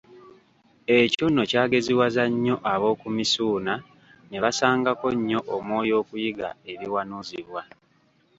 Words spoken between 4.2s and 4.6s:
ne